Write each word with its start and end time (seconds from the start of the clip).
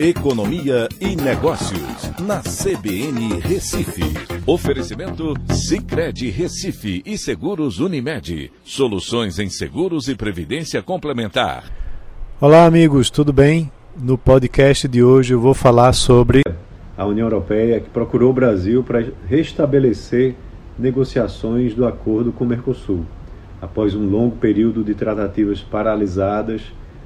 Economia 0.00 0.88
e 1.00 1.16
Negócios, 1.16 2.12
na 2.20 2.40
CBN 2.40 3.40
Recife. 3.40 4.04
Oferecimento 4.46 5.34
Cicred 5.52 6.30
Recife 6.30 7.02
e 7.04 7.18
Seguros 7.18 7.80
Unimed. 7.80 8.52
Soluções 8.62 9.40
em 9.40 9.50
seguros 9.50 10.06
e 10.06 10.14
previdência 10.14 10.80
complementar. 10.84 11.64
Olá, 12.40 12.64
amigos, 12.64 13.10
tudo 13.10 13.32
bem? 13.32 13.72
No 14.00 14.16
podcast 14.16 14.86
de 14.86 15.02
hoje 15.02 15.34
eu 15.34 15.40
vou 15.40 15.52
falar 15.52 15.92
sobre 15.92 16.42
a 16.96 17.04
União 17.04 17.26
Europeia 17.26 17.80
que 17.80 17.90
procurou 17.90 18.30
o 18.30 18.34
Brasil 18.34 18.84
para 18.84 19.04
restabelecer 19.26 20.36
negociações 20.78 21.74
do 21.74 21.84
acordo 21.84 22.30
com 22.30 22.44
o 22.44 22.46
Mercosul. 22.46 23.04
Após 23.60 23.96
um 23.96 24.08
longo 24.08 24.36
período 24.36 24.84
de 24.84 24.94
tratativas 24.94 25.60
paralisadas, 25.60 26.62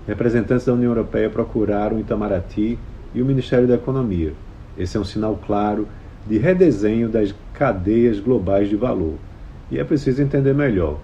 representantes 0.06 0.66
da 0.66 0.72
União 0.72 0.90
Europeia 0.90 1.30
procuraram 1.30 2.00
Itamaraty 2.00 2.78
e 3.14 3.22
o 3.22 3.24
Ministério 3.24 3.68
da 3.68 3.74
Economia. 3.74 4.32
Esse 4.76 4.96
é 4.96 5.00
um 5.00 5.04
sinal 5.04 5.38
claro 5.46 5.86
de 6.26 6.38
redesenho 6.38 7.08
das 7.08 7.34
cadeias 7.52 8.18
globais 8.18 8.68
de 8.68 8.76
valor. 8.76 9.14
E 9.70 9.79
é 9.79 9.84
preciso 9.84 10.22
entender 10.22 10.54
melhor. 10.54 10.98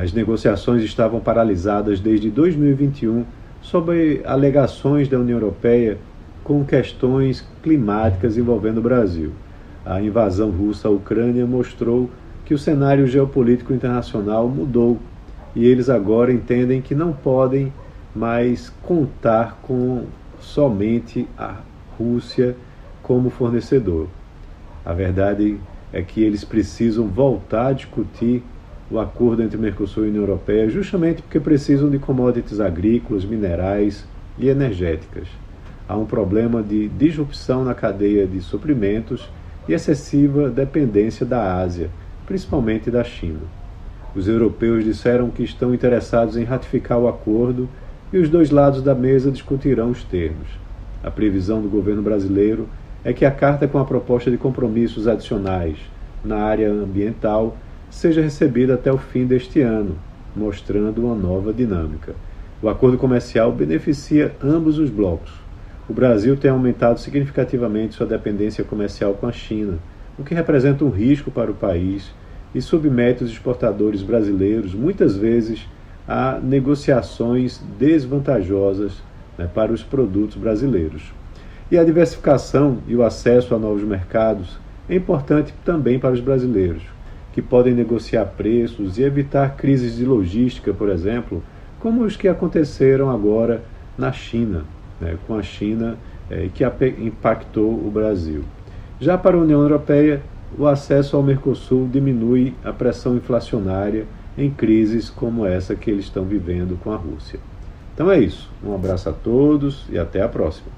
As 0.00 0.12
negociações 0.12 0.82
estavam 0.82 1.20
paralisadas 1.20 2.00
desde 2.00 2.30
2021 2.30 3.24
sob 3.62 4.20
alegações 4.24 5.08
da 5.08 5.18
União 5.18 5.38
Europeia 5.38 5.98
com 6.42 6.64
questões 6.64 7.46
climáticas 7.62 8.36
envolvendo 8.36 8.78
o 8.78 8.82
Brasil. 8.82 9.32
A 9.84 10.00
invasão 10.00 10.50
russa 10.50 10.88
à 10.88 10.90
Ucrânia 10.90 11.46
mostrou 11.46 12.10
que 12.44 12.54
o 12.54 12.58
cenário 12.58 13.06
geopolítico 13.06 13.72
internacional 13.72 14.48
mudou 14.48 14.98
e 15.54 15.64
eles 15.64 15.88
agora 15.88 16.32
entendem 16.32 16.80
que 16.80 16.94
não 16.94 17.12
podem 17.12 17.72
mais 18.16 18.70
contar 18.82 19.58
com 19.62 20.06
somente 20.40 21.28
a 21.36 21.56
Rússia 21.98 22.56
como 23.02 23.30
fornecedor. 23.30 24.08
A 24.84 24.92
verdade 24.92 25.58
é 25.92 26.02
que 26.02 26.22
eles 26.22 26.44
precisam 26.44 27.06
voltar 27.06 27.68
a 27.68 27.72
discutir 27.72 28.42
o 28.90 28.98
acordo 28.98 29.42
entre 29.42 29.58
Mercosul 29.58 30.06
e 30.06 30.08
União 30.08 30.22
Europeia 30.22 30.68
justamente 30.68 31.22
porque 31.22 31.40
precisam 31.40 31.90
de 31.90 31.98
commodities 31.98 32.60
agrícolas, 32.60 33.24
minerais 33.24 34.06
e 34.38 34.48
energéticas. 34.48 35.28
Há 35.88 35.96
um 35.96 36.06
problema 36.06 36.62
de 36.62 36.88
disrupção 36.88 37.64
na 37.64 37.74
cadeia 37.74 38.26
de 38.26 38.40
suprimentos 38.40 39.28
e 39.68 39.72
excessiva 39.72 40.48
dependência 40.48 41.26
da 41.26 41.56
Ásia 41.56 41.90
principalmente 42.26 42.90
da 42.90 43.04
China. 43.04 43.40
Os 44.14 44.26
europeus 44.28 44.84
disseram 44.84 45.30
que 45.30 45.42
estão 45.42 45.72
interessados 45.72 46.36
em 46.36 46.44
ratificar 46.44 46.98
o 46.98 47.08
acordo 47.08 47.68
e 48.12 48.18
os 48.18 48.28
dois 48.28 48.50
lados 48.50 48.82
da 48.82 48.94
mesa 48.94 49.30
discutirão 49.30 49.90
os 49.90 50.04
termos. 50.04 50.48
A 51.02 51.10
previsão 51.10 51.60
do 51.60 51.68
governo 51.68 52.02
brasileiro 52.02 52.68
é 53.04 53.12
que 53.12 53.24
a 53.24 53.30
carta 53.30 53.68
com 53.68 53.78
a 53.78 53.84
proposta 53.84 54.30
de 54.30 54.36
compromissos 54.36 55.06
adicionais 55.06 55.76
na 56.24 56.38
área 56.38 56.70
ambiental 56.70 57.56
seja 57.90 58.20
recebida 58.20 58.74
até 58.74 58.92
o 58.92 58.98
fim 58.98 59.26
deste 59.26 59.60
ano, 59.60 59.96
mostrando 60.34 61.04
uma 61.04 61.14
nova 61.14 61.52
dinâmica. 61.52 62.14
O 62.62 62.68
acordo 62.68 62.98
comercial 62.98 63.52
beneficia 63.52 64.34
ambos 64.42 64.78
os 64.78 64.90
blocos. 64.90 65.32
O 65.88 65.92
Brasil 65.92 66.36
tem 66.36 66.50
aumentado 66.50 66.98
significativamente 66.98 67.94
sua 67.94 68.06
dependência 68.06 68.64
comercial 68.64 69.14
com 69.14 69.26
a 69.26 69.32
China 69.32 69.78
o 70.18 70.24
que 70.24 70.34
representa 70.34 70.84
um 70.84 70.90
risco 70.90 71.30
para 71.30 71.50
o 71.50 71.54
país 71.54 72.10
e 72.54 72.62
submete 72.62 73.22
os 73.22 73.30
exportadores 73.30 74.02
brasileiros, 74.02 74.74
muitas 74.74 75.16
vezes, 75.16 75.66
a 76.08 76.38
negociações 76.40 77.60
desvantajosas 77.78 79.02
né, 79.36 79.48
para 79.52 79.72
os 79.72 79.82
produtos 79.82 80.36
brasileiros. 80.36 81.12
E 81.70 81.76
a 81.76 81.84
diversificação 81.84 82.78
e 82.86 82.94
o 82.94 83.02
acesso 83.02 83.54
a 83.54 83.58
novos 83.58 83.82
mercados 83.82 84.58
é 84.88 84.94
importante 84.94 85.52
também 85.64 85.98
para 85.98 86.12
os 86.12 86.20
brasileiros, 86.20 86.82
que 87.32 87.42
podem 87.42 87.74
negociar 87.74 88.24
preços 88.24 88.98
e 88.98 89.02
evitar 89.02 89.56
crises 89.56 89.96
de 89.96 90.04
logística, 90.04 90.72
por 90.72 90.88
exemplo, 90.88 91.42
como 91.80 92.04
os 92.04 92.16
que 92.16 92.28
aconteceram 92.28 93.10
agora 93.10 93.62
na 93.98 94.12
China, 94.12 94.64
né, 95.00 95.16
com 95.26 95.34
a 95.34 95.42
China 95.42 95.96
eh, 96.30 96.48
que 96.54 96.64
impactou 96.98 97.70
o 97.70 97.90
Brasil. 97.90 98.44
Já 99.00 99.18
para 99.18 99.36
a 99.36 99.40
União 99.40 99.60
Europeia, 99.60 100.22
o 100.56 100.66
acesso 100.66 101.16
ao 101.16 101.22
Mercosul 101.22 101.88
diminui 101.90 102.54
a 102.64 102.72
pressão 102.72 103.16
inflacionária 103.16 104.06
em 104.36 104.50
crises 104.50 105.08
como 105.08 105.46
essa 105.46 105.74
que 105.74 105.90
eles 105.90 106.04
estão 106.04 106.24
vivendo 106.24 106.78
com 106.82 106.92
a 106.92 106.96
Rússia. 106.96 107.40
Então 107.94 108.10
é 108.10 108.18
isso. 108.18 108.50
Um 108.62 108.74
abraço 108.74 109.08
a 109.08 109.12
todos 109.12 109.86
e 109.90 109.98
até 109.98 110.20
a 110.22 110.28
próxima. 110.28 110.68